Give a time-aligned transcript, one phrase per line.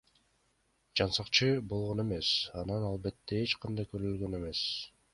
[1.01, 2.31] Жансакчы болгон эмес,
[2.65, 4.69] анан албетте эч кандай корголгон эмес.